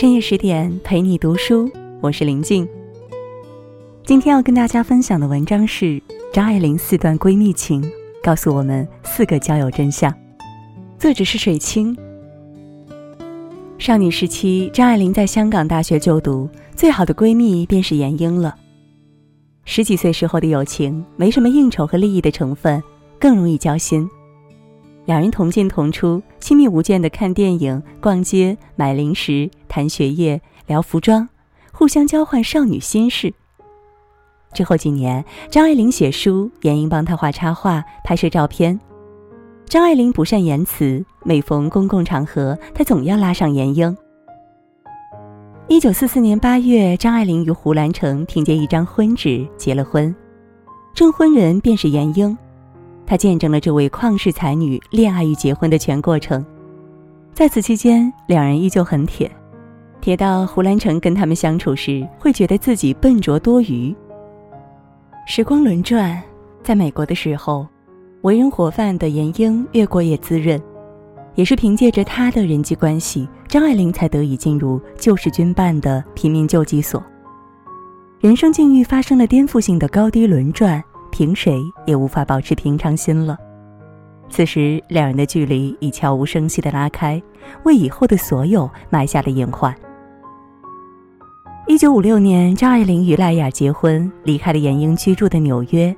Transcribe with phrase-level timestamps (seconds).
[0.00, 2.66] 深夜十点陪你读书，我是林静。
[4.02, 7.84] 今天要跟大家分享的文章是张爱玲四段闺蜜情，
[8.22, 10.10] 告诉我们四个交友真相。
[10.98, 11.94] 作者是水清。
[13.78, 18.56] 少女时期，张爱玲在香港大学就读，最好的闺蜜便是闫英了。
[19.66, 22.82] 十几岁时候的友情，没什么应酬和利益的成分，
[23.18, 24.08] 更容易交心。
[25.10, 31.28] 两人同进同出，亲密无间的看电影、逛街、买零食、谈学业、聊服装，
[31.72, 33.34] 互相交换少女心事。
[34.52, 38.78] 之后几年，张爱玲写书，闫英帮她画插画、拍摄照片。
[39.66, 43.96] 张爱玲不善言辞，每逢公共场合，她总要拉上闫英。
[45.66, 50.14] 一九四四年八月，张爱玲与胡兰成凭借一张婚纸结了婚，
[50.94, 52.38] 证婚人便是闫英。
[53.10, 56.46] 他见证了这位旷世才女恋爱与结婚的全过程，
[57.34, 59.28] 在此期间，两人依旧很铁，
[60.00, 63.92] 铁到胡兰成跟他们相处时会觉得自己笨拙多余。
[65.26, 66.22] 时光轮转，
[66.62, 67.66] 在美国的时候，
[68.20, 70.62] 为人活泛的闫英越过越滋润，
[71.34, 77.02] 也是凭借着他的人际关系，张爱玲才得以进入旧式军办的平民救济所。
[78.20, 80.80] 人生境遇发生了颠覆性的高低轮转。
[81.10, 83.36] 凭谁也无法保持平常心了。
[84.28, 87.20] 此时，两人的距离已悄无声息地拉开，
[87.64, 89.74] 为以后的所有埋下了隐患。
[91.66, 95.94] 一九五六年，张爱玲与赖雅结婚，离开了闫英居住的纽约。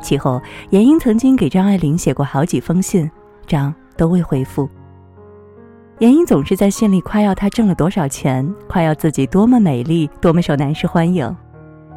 [0.00, 3.10] 其后，闫英曾经给张爱玲写过好几封信，
[3.46, 4.68] 张都未回复。
[5.98, 11.36] 闫英总是在信里夸耀她挣了多少钱，夸耀自己多么美丽，多么受男士欢迎。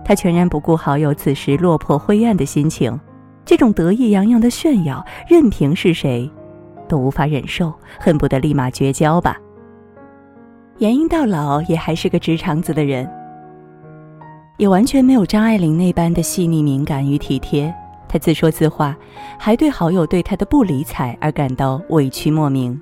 [0.03, 2.99] 他全然不顾好友此时落魄灰暗的心情，
[3.45, 6.29] 这种得意洋洋的炫耀，任凭是谁，
[6.87, 9.37] 都无法忍受，恨不得立马绝交吧。
[10.79, 13.09] 闫英到老也还是个直肠子的人，
[14.57, 17.73] 也完全没有张爱玲那般的细腻敏感与体贴。
[18.07, 18.97] 他自说自话，
[19.37, 22.77] 还对好友对他的不理睬而感到委屈莫名。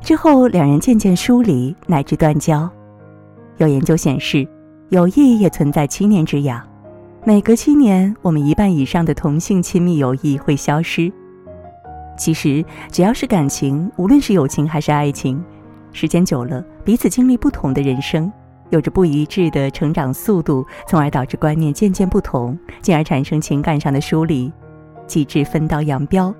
[0.00, 2.70] 之后，两人渐渐疏离，乃至断交。
[3.56, 4.46] 有研究显示。
[4.90, 6.66] 友谊也存在七年之痒，
[7.22, 11.12] 每隔七年，我们一半以上的同性亲密友谊会消失。
[12.16, 15.44] 其实，只要是感情，无论是友情还是爱情，
[15.92, 18.32] 时间久了，彼此经历不同的人生，
[18.70, 24.50] 有着不一致的成长速度，从而导致观念渐渐不同，进而产生情感上的疏离，
[25.06, 26.34] 极致分道扬镳，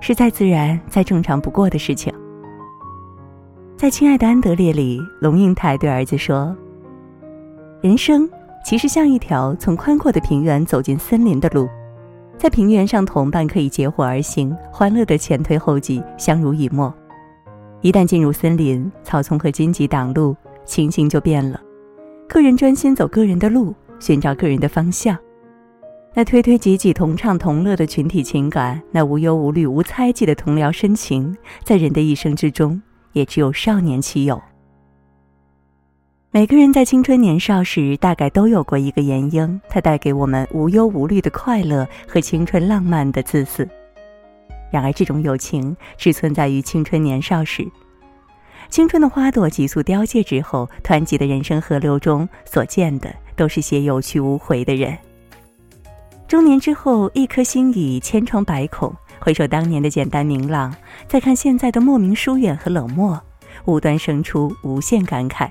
[0.00, 2.12] 是再自然、再正常不过的事情。
[3.76, 6.52] 在《亲爱的安德烈》里，龙应台对儿子说。
[7.82, 8.28] 人生
[8.64, 11.68] 其实像一条从宽阔的平原走进森林的路，
[12.38, 16.90] 在平原上，同伴可以结伙而行，欢乐的前推后继，相濡以沫；
[17.82, 20.34] 一旦进入森林，草丛和荆棘挡路，
[20.64, 21.60] 情形就变了。
[22.26, 25.16] 个人专心走个人的路，寻找个人的方向。
[26.14, 32.80] 那推推挤挤、同唱同乐的群体情感，那无忧无虑、无猜忌的同僚深情，在人的一生之中，
[33.12, 34.40] 也只有少年期有。
[36.36, 43.66] 每个人在青春年少时，大概都有过一个闫英，它带给我们无忧无虑的快乐和青春浪漫的自私。
[44.70, 47.66] 然而，这种友情只存在于青春年少时。
[48.68, 54.94] 青春的花朵急速凋谢之后，湍急的人生河流中所见的都是些有去无回的人。
[56.28, 60.76] 中年之后，一颗心已千疮百孔，回首当年的简单明朗，
[61.08, 63.18] 再看现在的莫名疏远和冷漠，
[63.64, 65.48] 无端生出无限感慨。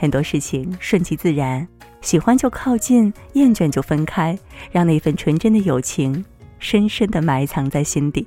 [0.00, 1.66] 很多事情顺其自然，
[2.00, 4.38] 喜欢就靠近，厌倦就分开，
[4.70, 6.24] 让那份纯真的友情
[6.60, 8.24] 深深的埋藏在心底。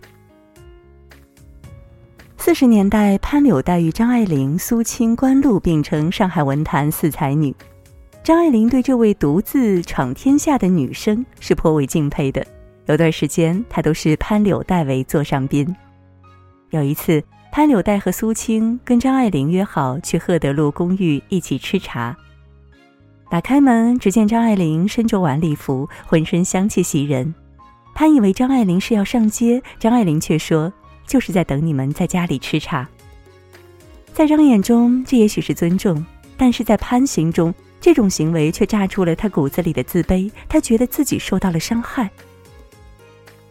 [2.37, 7.55] 四十年代，潘柳黛与张爱玲、苏青、关露并称上海文坛四才女。
[8.21, 12.45] 张爱玲对这位独自闯天下的女生是颇为敬佩的，
[12.87, 15.73] 有段时间她都是潘柳黛为座上宾。
[16.71, 17.23] 有一次。
[17.51, 22.16] 潘柳黛和苏青跟张爱玲约好去赫德路公寓一起吃茶。
[23.29, 27.35] 打开门，只见张爱玲身着晚礼服，浑身香气袭人。
[27.93, 30.72] 潘以为张爱玲是要上街，张爱玲却说
[31.05, 32.87] ：“就是在等你们在家里吃茶。”
[34.14, 36.05] 在张眼中，这也许是尊重，
[36.37, 40.31] 但是在潘心中，这种行为却炸出了他骨子里的自卑。
[40.47, 42.09] 他觉得自己受到了伤害。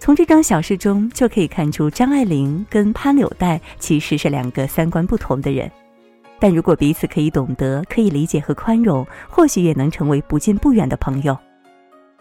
[0.01, 5.71] 从这张小事中就可以看出，张爱玲跟潘柳黛其实是两个三观不同的人，
[6.39, 11.37] 但如果彼此可以懂得、可以理解和宽容，或许也能成为不近不远的朋友。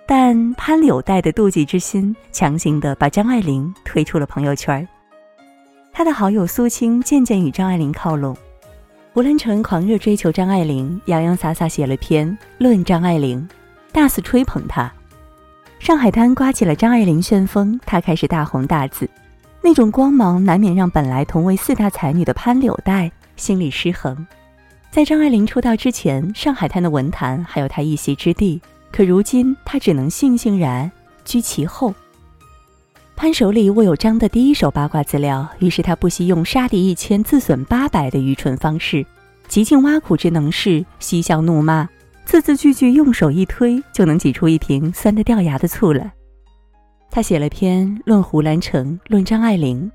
[0.06, 4.86] 但潘柳黛的妒忌之心，强行的把张爱玲推出了朋友圈
[5.94, 8.36] 他的好友苏青渐渐与张爱玲靠拢，
[9.14, 13.48] 胡兰成狂热追求张爱玲，洋洋洒洒写了篇《论张爱玲》，
[13.94, 14.92] 大肆吹捧她。
[15.80, 19.10] 上海滩刮起了张爱玲旋风，她开始大红大紫，
[19.64, 24.28] 那种光芒难免让本来同为四大才女的潘柳黛心里失衡。
[24.92, 28.62] 在张爱玲出道之前，上海滩的文坛还有她一席之地，
[28.92, 30.92] 可如今她只能悻悻然
[31.24, 31.94] 居其后。
[33.16, 39.06] 潘手里握有张的第一手八卦资料，于是他不惜用杀敌一千自损八百的愚蠢方式，
[39.48, 41.90] 极尽挖苦之能事，嬉笑怒骂，
[42.30, 46.14] 字字句句用手一推就能挤出一瓶酸得掉牙的醋来。
[47.10, 49.92] 他写了篇论胡兰成，论张爱玲，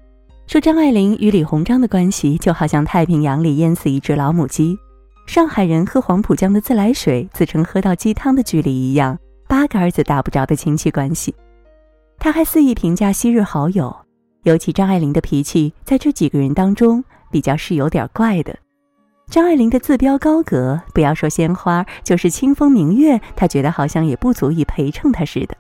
[0.49, 4.77] 说张爱玲与李鸿章的关系就好像太平洋里淹死一只老母鸡，
[5.29, 9.17] 上海人喝黄浦江的自来水自称喝到鸡汤的距离一样，
[9.47, 11.33] 八竿子打不着的亲戚关系。
[12.19, 13.95] 他还肆意评价昔日好友，
[14.43, 18.59] 尤其张爱玲的脾气，在这几个人当中比较是有点怪的。
[19.31, 25.57] 张爱玲的自标高阁，不要说鲜花，就是清风明月，她觉得好像也不足以陪衬她似的。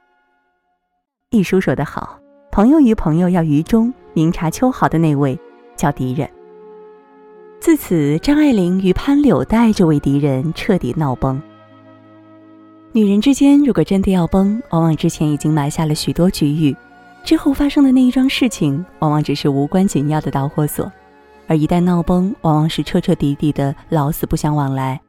[1.30, 2.18] 一书说得好，
[2.52, 5.36] 朋友与朋友要于中，明察秋毫的那位
[5.76, 6.28] 叫敌人。
[7.58, 11.42] 自此，张爱玲与潘柳黛这位敌人彻底闹崩。
[12.92, 16.76] 女人之间如果真的要崩，往往之前已经埋下了许多局域，
[17.24, 20.92] 之后发生的那一桩事情，往往只是无关紧要的导火索，
[21.46, 25.00] 而一旦闹崩，往往是彻彻底底的老死不相往来。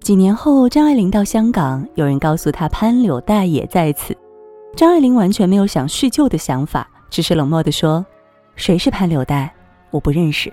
[0.00, 4.16] 几年后，张爱玲到香港，有人告诉她潘柳黛也在此，
[4.76, 8.04] 张爱玲完全没有想叙旧的想法，只是冷漠地说
[8.54, 9.52] ：“谁是潘柳黛？
[9.90, 10.52] 我不认识。”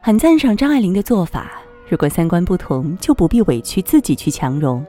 [0.00, 1.50] 很赞赏张爱玲的做法，
[1.88, 4.84] 如果三观不同，就不必委屈自己去强融。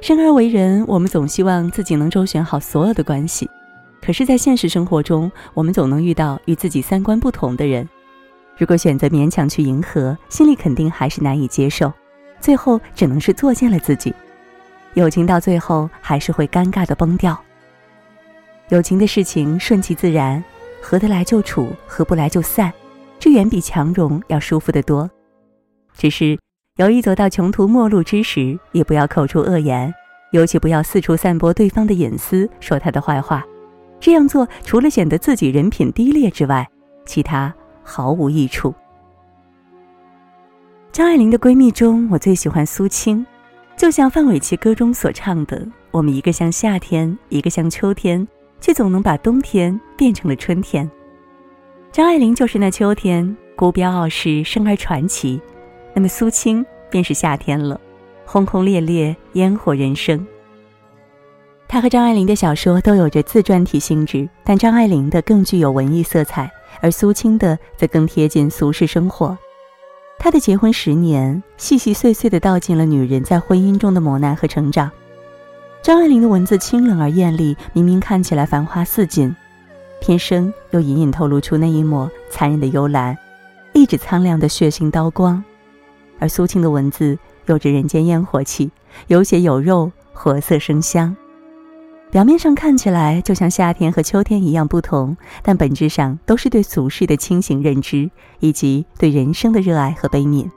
[0.00, 3.48] 生而为人，我们总希望自己能周旋好所有的关系，
[4.00, 7.88] 可是，在现实生活中，我们总能遇到与自己三观不同的人。
[8.56, 11.92] 如果选择勉强去迎合，心里肯定还是难以接受，
[12.40, 14.14] 最后只能是作践了自己。
[14.94, 17.38] 友情到最后还是会尴尬的崩掉。
[18.70, 20.42] 友情的事情顺其自然，
[20.80, 22.72] 合得来就处，合不来就散，
[23.18, 25.10] 这远比强融要舒服得多。
[25.96, 26.38] 只是。
[26.76, 29.92] 有意走到穷途末路之时，也不要口出恶言，
[30.30, 33.44] 尤其不要四处散播对方的隐私，说他的坏话。
[34.00, 36.68] 这样做除了显得自己人品低劣之外，
[37.04, 37.52] 其他
[37.82, 38.74] 毫无益处。
[40.92, 43.24] 张爱玲的闺蜜中，我最喜欢苏青，
[43.76, 48.26] 就像范玮琪歌中所唱的：“我们一个像夏天，一个像秋天，
[48.60, 50.90] 却总能把冬天变成了春天。”
[51.92, 55.40] 张爱玲就是那秋天，孤标傲世，生而传奇。
[55.94, 57.80] 那么苏青便是夏天了，
[58.24, 60.26] 轰轰烈烈，烟火人生。
[61.68, 66.50] 他和张爱玲的小说都有着自传体性质，但张爱玲的更具有文艺色彩，
[66.80, 69.36] 而苏青的则更贴近俗世生活。
[70.18, 74.90] 他的结婚十年，细细碎碎地道尽了女人在婚姻中的磨难和成长。
[75.82, 79.36] 张爱玲的文字清冷而艳丽，明明看起来繁花似锦，
[80.00, 83.16] 偏生又隐隐透露出那一抹残忍的幽兰，
[83.74, 85.44] 一指苍凉的血腥刀光。
[86.18, 88.70] 而苏青的文字有着人间烟火气，
[89.06, 91.14] 有血有肉，活色生香。
[92.10, 98.10] 表面上看起来就像夏天和秋天一样不同，但本质上都是对俗世的清醒认知，
[98.40, 100.48] 以及对人生的热爱和悲悯。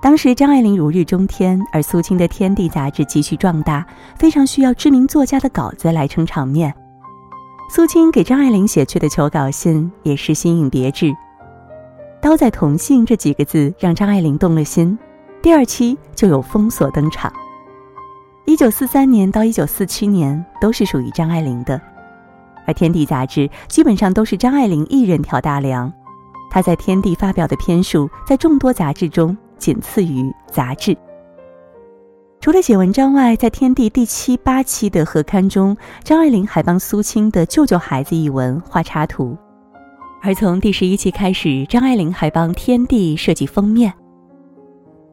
[0.00, 3.84] 当时张爱玲如日中天，而苏青的《天地》杂志急需壮大，
[4.16, 6.72] 非常需要知名作家的稿子来撑场面。
[7.68, 11.12] 苏青给张爱玲写去的求稿信也是新颖别致。
[12.22, 14.96] 刀在同性这几个字让张爱玲动了心，
[15.42, 17.32] 第二期就有封锁登场。
[18.48, 21.78] 一九四三年到一九四七年都是属于张爱玲的，
[22.66, 25.92] 而《天地》杂志基本上都是张爱玲一人挑大梁。
[26.50, 30.96] 她在《天地》发表的篇数在众多杂志中仅次于杂志。
[32.40, 39.36] 除了写文章外，在《天地》第七、八期的合刊中，张爱玲还帮苏青的《舅舅孩子》一文画插图。
[40.22, 43.92] 而从第十一期开始，张爱玲还帮《天地》设计封面。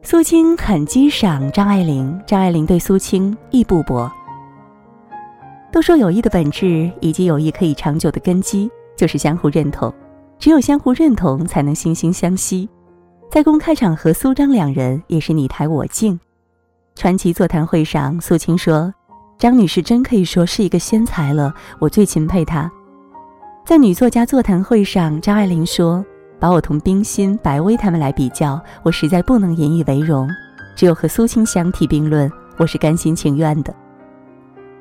[0.08, 4.08] 苏青很欣赏张爱玲，张爱玲对苏青亦不薄。
[5.72, 9.92] 都说友谊的本质以及友谊可以长久的根基，就是相互认同。
[10.38, 12.68] 只有相互认同，才能惺惺相惜。
[13.32, 16.20] 在公开场合，苏张两人也是你抬我敬。
[16.94, 18.94] 传奇座谈会上，苏青说
[19.36, 22.70] ：“张女士真可以说是一个仙才了，我最钦佩她。”
[23.66, 26.06] 在女作家座谈会上，张爱玲说
[26.38, 30.28] ：“把我同冰心、白薇他们来比较，我实在不能引以为荣。
[30.74, 33.74] 只有和苏青相提并论，我是甘心情愿的。”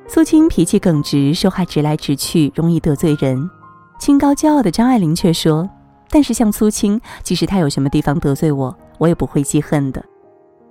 [0.07, 3.50] 苏青脾气耿直，说话直来直去，容易得罪人。
[3.97, 5.67] 清高骄傲的张爱玲却说
[6.12, 10.03] ：“但是像苏青，即使他有什么地方得罪我，我也不会记恨的。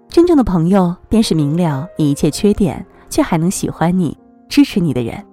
[0.08, 4.16] 真正的朋友，便是明了你一切缺点，却还能喜欢你、
[4.48, 5.24] 支持你的人。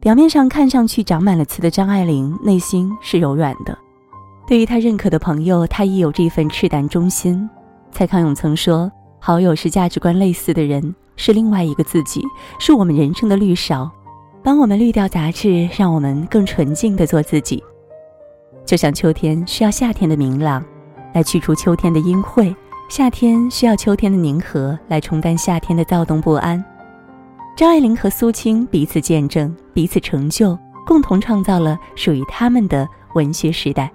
[0.00, 3.78] 表面上看上去长满了刺的张爱玲，内心是柔软的。
[4.46, 7.48] 对于他认可的朋友，他亦有这份赤胆忠心。
[7.90, 12.22] 蔡康永曾说：“好友是价值观类似的人，是另外一个自己，
[12.58, 13.90] 是我们人生的绿勺，
[14.42, 17.62] 帮我们滤掉杂质，让我们更纯净的做自己。”
[18.66, 20.64] 就像秋天需要夏天的明朗，
[21.12, 22.54] 来去除秋天的阴晦；
[22.88, 26.62] 夏天需要秋天的宁和，来冲淡夏天的躁动不安。
[27.56, 33.92] 张爱玲和苏青彼此见证，彼此成就，共同创造了属于他们的文学时代。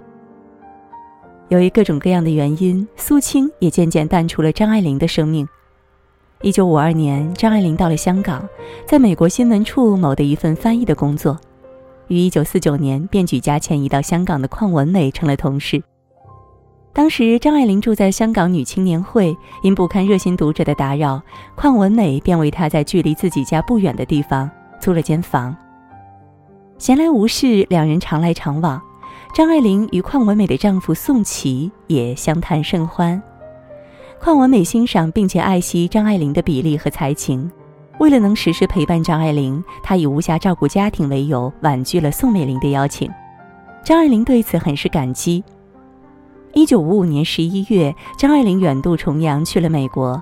[1.48, 5.48] 由于各种各样的原因，苏青也渐渐淡出了张爱玲的生命。
[6.42, 8.46] 一九五二年，张爱玲到了香港，
[8.86, 11.38] 在美国新闻处某的一份翻译的工作，
[12.08, 15.82] 于一九四九年便举家迁移到香港的邝文美成了同事。
[16.92, 21.22] 当时张爱玲住在香港女青年会，因不堪热心读者的打扰，
[21.56, 24.50] 邝文美便为她在距离自己家不远的地方
[24.80, 25.56] 租了间房。
[26.76, 28.80] 闲来无事，两人常来常往。
[29.38, 33.22] 张爱玲与邝文美的丈夫宋琦也相谈甚欢。
[34.18, 37.48] 邝文美欣赏并且爱惜张爱玲的比例和才情，
[38.00, 43.08] 为了能时时陪伴张爱玲，她以无暇照顾家庭为由婉拒了宋美龄的邀请。
[43.84, 45.44] 张爱玲对此很是感激。
[46.52, 50.20] 一九五五年十一月，张爱玲远渡重洋去了美国。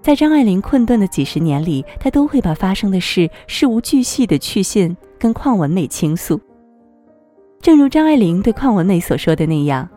[0.00, 6.40] 在张爱玲困顿的几十年里，她都会把发生的事事无巨细的去信跟邝文美倾诉。
[7.62, 9.88] 正如张爱玲对邝文美所说的那样，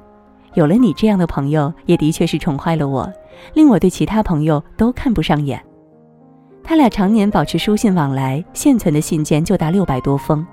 [0.54, 3.12] 有了你这样的朋友，也的确是宠坏了我，
[3.56, 5.60] 令我对其他朋友都看不上眼。
[6.64, 10.46] 他俩常年保持书信往来，现存的信件就达六百多封。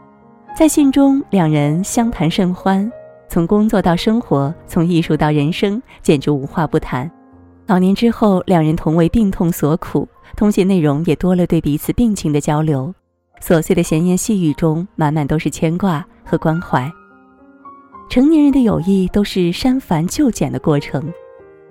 [0.57, 2.91] 在信中，两人相谈甚欢，
[3.29, 7.11] 从工作到生活，从艺术到人生，简直无话不谈。
[7.67, 12.95] 老年之后，两人同为病痛所苦，通信内容也多了对彼此病情的交流，
[13.43, 16.91] 琐碎的闲言细语中，满满都是牵挂和关怀。
[18.09, 21.03] 成年人的友谊都是删繁就简的过程，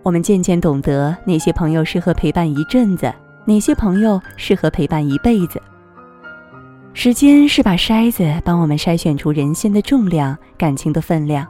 [0.02, 3.14] 我们渐渐懂得哪些朋友适合陪伴一阵子，
[3.46, 5.62] 哪些朋友适合陪伴一辈子。
[6.94, 11.46] 时间是把筛子，帮我们筛选出人心的重量、感情的分量。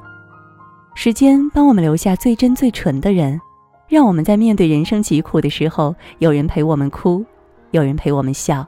[0.93, 3.39] 时间帮我们留下最真最纯的人，
[3.88, 7.25] 让我们在面对人生疾苦的时候，有人陪我们哭，
[7.71, 8.67] 有人陪我们笑，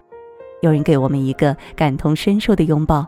[0.62, 3.06] 有人给我们一个感同身受的拥抱。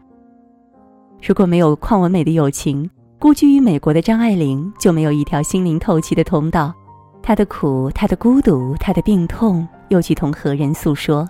[1.21, 6.73] 如果没有邝文美的友情，孤居于美国的张爱玲就没有一条心灵透气的通道，
[7.21, 11.27] 她的苦，她的孤独，她的病痛，又去同何人诉说？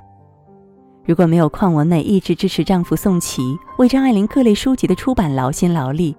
[1.06, 6.15] 如果没有邝文美一直支持丈夫宋琦为张爱玲各类书籍的出版劳心劳力，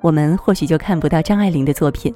[0.00, 2.12] 我们或许就看不到张爱玲的作品，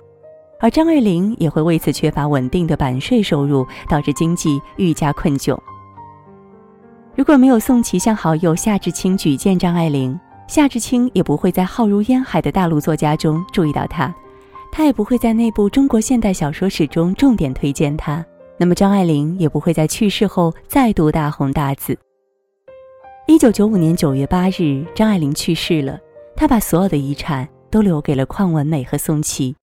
[0.59, 5.57] 而张爱玲也会为此缺乏稳定的版税收入，导致经济愈加困窘。
[7.15, 14.15] 如果没有宋琦向好友夏志清举荐张爱玲，夏志清也不会在浩如烟海的大陆作家中注意到他，
[14.71, 18.25] 他也不会在那部中国现代小说史中重点推荐他。
[18.57, 21.99] 那么张爱玲也不会在去世后再度大红大紫。
[23.27, 25.99] 一九九五年九月八日，张爱玲去世了，
[26.37, 29.57] 她把所有的遗产都留给了邝文美和宋琦。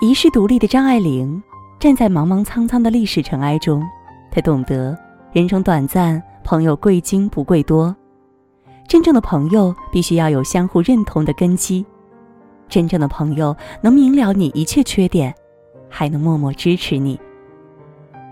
[0.00, 1.42] 遗世独立的张爱玲
[1.80, 3.82] 站在茫茫苍苍的历史尘埃中，
[4.30, 4.96] 她懂得
[5.32, 7.96] 人生短暂，朋友贵精不贵多。
[8.86, 11.84] 真正的朋友必须要有相互认同的根基，
[12.68, 15.34] 真正的朋友能明了你一切缺点，
[15.88, 17.18] 还能默默支持你。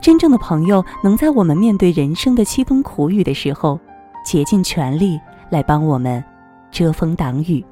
[0.00, 3.78] 真正的朋友能在我们面对人生的凄风苦雨的时候，
[4.24, 5.18] 竭尽全力
[5.50, 6.22] 来帮我们
[6.70, 7.64] 遮风挡雨。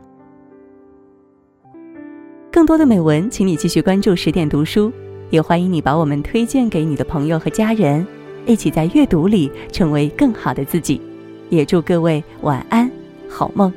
[2.51, 4.93] 更多的美文，请你继续关注十点读书，
[5.31, 8.07] 也欢迎你把我们推荐给你的朋友和家人，
[8.47, 11.01] 一起在阅读里成为更好的自己。
[11.51, 12.91] 也祝各位晚安，
[13.29, 13.73] 好梦。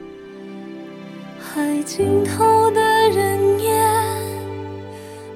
[1.39, 3.91] 海尽头的人烟，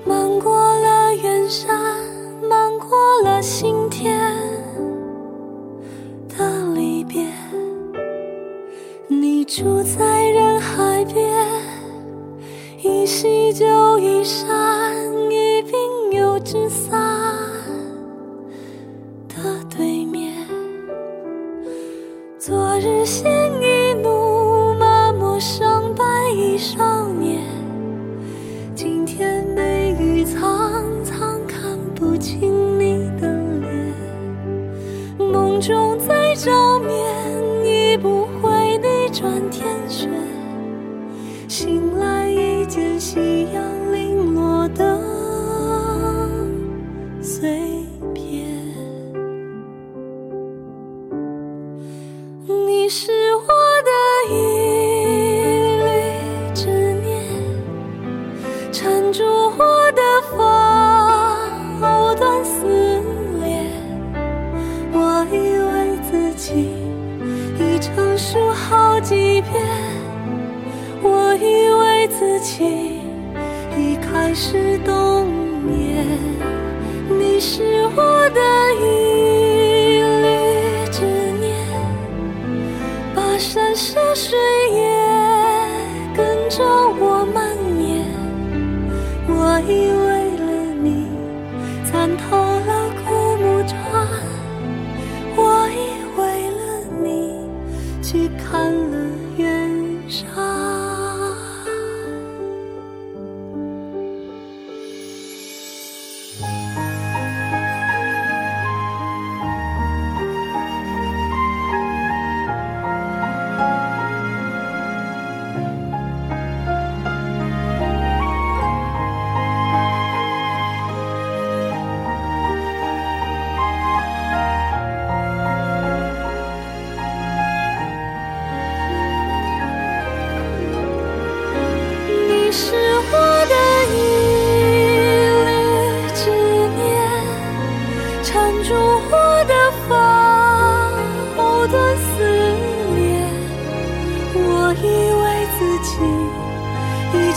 [0.06, 1.75] 漫过了远山，
[2.48, 4.17] 漫过了心田
[6.29, 7.25] 的离别。
[9.08, 11.46] 你住在人海边，
[12.84, 14.96] 一夕就一山，
[15.32, 15.74] 一鬓
[16.12, 16.97] 又纸伞。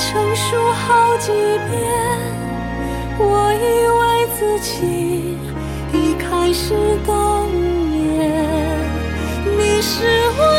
[0.00, 1.78] 成熟好几遍
[3.18, 3.64] 我以
[4.00, 4.02] 为
[4.34, 5.36] 自己
[5.92, 8.32] 已开始冬眠
[9.58, 10.06] 你是
[10.38, 10.49] 我